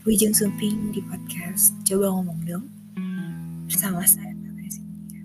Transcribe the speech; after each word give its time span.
Wijung 0.00 0.32
Sumping 0.32 0.96
di 0.96 1.04
podcast 1.04 1.76
Coba 1.84 2.08
Ngomong 2.08 2.40
Dong 2.48 2.64
bersama 3.68 4.00
saya 4.08 4.32
Tata 4.32 4.64
Sintia. 4.72 5.22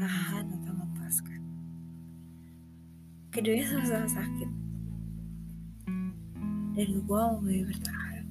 Tahan 0.00 0.48
atau 0.48 0.72
lepaskan. 0.72 1.40
Keduanya 3.28 3.68
sama-sama 3.68 4.08
sakit. 4.08 4.50
Dan 6.72 6.88
gue 7.04 7.22
memilih 7.36 7.68
bertahan. 7.68 8.24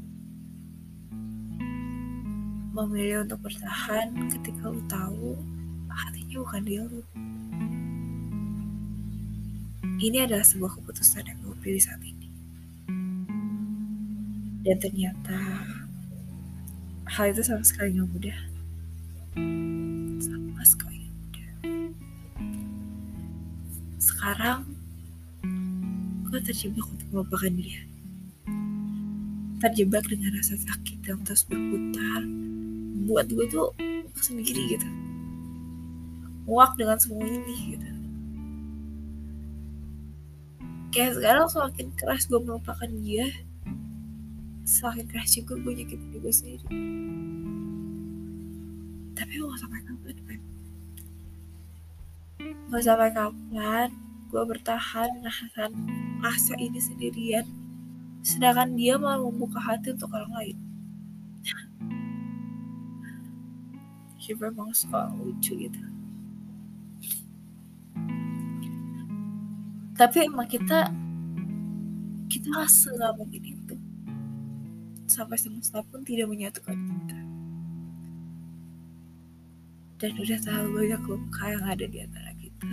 Memilih 2.74 3.21
untuk 3.21 3.38
bertahan 3.46 4.33
ketika 4.33 4.74
lu 4.74 4.82
tahu 4.89 5.38
hatinya 5.94 6.42
bukan 6.42 6.61
dia 6.66 6.82
lu. 6.89 7.05
Ini 10.02 10.25
adalah 10.25 10.42
sebuah 10.42 10.82
keputusan 10.82 11.21
yang 11.21 11.38
gue 11.46 11.54
pilih 11.61 11.86
saat 11.86 12.02
ini 12.02 12.17
dan 14.68 14.84
ternyata 14.84 15.39
hal 17.08 17.32
itu 17.32 17.39
sama 17.39 17.64
sekali 17.64 17.96
nggak 17.96 18.10
mudah. 18.12 18.39
Sama 20.20 20.64
sekali 20.68 21.08
nggak 21.08 21.16
mudah. 21.24 21.50
Sekarang 23.96 24.68
gue 26.28 26.39
terjebak 26.44 26.84
untuk 26.84 27.08
melupakan 27.16 27.54
dia. 27.56 27.80
Terjebak 29.64 30.04
dengan 30.11 30.36
rasa 30.36 30.60
sakit 30.60 31.00
yang 31.08 31.24
terus 31.24 31.47
berputar 31.47 32.28
buat 33.08 33.31
gue 33.31 33.47
tuh 33.47 33.72
sendiri 34.20 34.75
gitu. 34.75 34.89
Muak 36.44 36.75
dengan 36.75 37.00
semua 37.00 37.23
ini 37.23 37.56
gitu. 37.72 37.88
Kayak 40.91 41.23
sekarang 41.23 41.47
semakin 41.47 41.88
keras 41.95 42.28
gue 42.28 42.39
melupakan 42.44 42.91
dia 43.00 43.31
semakin 44.67 45.07
keras 45.07 45.31
juga 45.31 45.55
gue 45.63 45.73
nyakitin 45.79 46.11
juga 46.11 46.27
sendiri. 46.27 46.67
Tapi 49.15 49.33
mau 49.39 49.55
sampai 49.55 49.79
kapan 49.87 50.17
kan 50.27 50.39
mau 52.67 52.83
sampai 52.83 53.09
kapan 53.15 53.89
gue 54.27 54.43
bertahan 54.43 55.23
nahan 55.23 55.71
rasa 56.19 56.59
ini 56.59 56.83
sendirian. 56.83 57.47
Sedangkan 58.27 58.75
dia 58.75 58.99
malah 58.99 59.23
membuka 59.23 59.63
hati 59.63 59.95
untuk 59.95 60.11
orang 60.11 60.35
lain. 60.35 60.57
Dia 64.27 64.35
memang 64.35 64.75
suka 64.75 65.07
lucu 65.15 65.55
gitu. 65.55 65.79
Tapi 69.95 70.27
emang 70.27 70.43
kita 70.51 70.91
kita 72.27 72.67
nggak 72.67 73.15
mungkin 73.15 73.39
itu 73.47 73.79
sampai 75.08 75.39
semesta 75.39 75.80
pun 75.88 76.03
tidak 76.03 76.27
menyatukan 76.27 76.75
kita. 76.75 77.19
Dan 79.97 80.11
udah 80.19 80.38
terlalu 80.44 80.69
banyak 80.83 81.02
luka 81.09 81.44
yang 81.47 81.66
ada 81.66 81.86
di 81.88 81.97
antara 82.03 82.31
kita. 82.38 82.72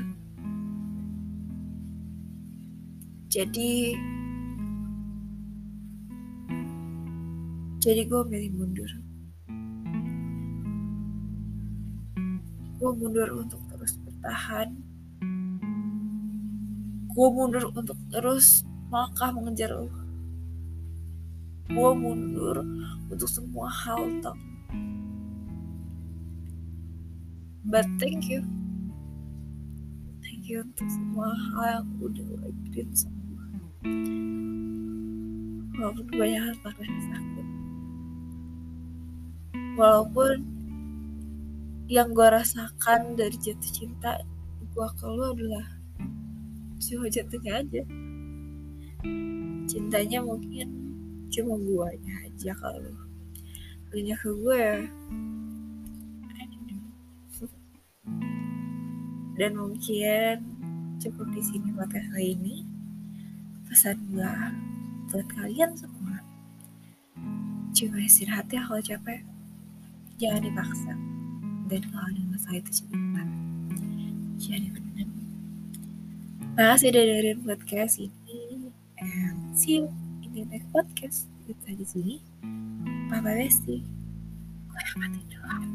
Jadi, 3.32 3.72
jadi 7.80 8.02
gue 8.04 8.22
milih 8.28 8.50
mundur. 8.54 8.90
Gue 12.76 12.90
mundur 12.92 13.28
untuk 13.40 13.62
terus 13.72 13.96
bertahan. 14.04 14.68
Gue 17.14 17.28
mundur 17.30 17.72
untuk 17.72 17.96
terus 18.10 18.66
melangkah 18.90 19.30
mengejar 19.32 19.70
lo 19.72 20.03
gue 21.68 21.90
mundur 21.96 22.60
untuk 23.08 23.28
semua 23.28 23.68
hal 23.72 24.04
tentang 24.04 24.40
but 27.64 27.88
thank 27.96 28.28
you. 28.28 28.44
Thank 30.20 30.46
you 30.46 30.62
untuk 30.62 30.88
semua 30.92 31.32
hal 31.32 31.64
yang 31.80 31.86
udah 31.98 32.24
lo 32.36 32.46
ikutin 32.52 32.88
semua 32.92 33.42
walaupun 35.74 36.06
banyak 36.14 36.40
hal 36.40 36.54
yang 36.80 37.02
sakit. 37.10 37.46
Walaupun 39.74 40.36
yang 41.90 42.08
gue 42.14 42.28
rasakan 42.30 43.18
dari 43.18 43.36
jatuh 43.36 43.72
cinta 43.72 44.22
gue 44.62 44.88
ke 45.00 45.06
lo 45.08 45.34
adalah 45.34 45.66
cuma 46.78 47.10
jatuhnya 47.10 47.64
aja. 47.64 47.82
Cintanya 49.66 50.22
mungkin 50.22 50.93
cuma 51.34 51.58
guanya 51.58 52.14
aja 52.22 52.54
kalau 52.54 52.94
punya 53.90 54.14
ke 54.14 54.30
gue 54.30 54.66
dan 59.34 59.50
mungkin 59.58 60.36
cukup 61.02 61.26
di 61.34 61.42
sini 61.42 61.74
podcast 61.74 62.06
kali 62.14 62.38
ini. 62.38 62.62
Pesan 63.66 63.98
gue 64.14 64.34
buat 65.10 65.26
kalian 65.34 65.74
semua. 65.74 66.22
Cuma 67.74 67.98
istirahat 67.98 68.46
ya 68.54 68.62
kalau 68.62 68.78
capek. 68.78 69.26
Jangan 70.22 70.46
dipaksa. 70.46 70.94
Dan 71.66 71.82
kalau 71.90 72.06
ada 72.14 72.22
masalah 72.30 72.62
itu 72.62 72.70
cerita 72.70 73.22
jangan 74.34 74.60
dipendam 74.66 75.08
makasih 76.54 76.94
udah 76.94 77.02
dengerin 77.02 77.40
podcast 77.42 77.94
ini. 77.98 78.70
And 79.02 79.58
see 79.58 79.82
you 79.82 80.03
next 80.42 80.66
podcast. 80.74 81.30
Kita 81.46 81.70
di 81.78 81.86
sini. 81.86 82.14
Papa 83.06 83.30
Besti 83.30 83.78
gue 84.74 84.82
mati 84.98 85.22
doang 85.30 85.70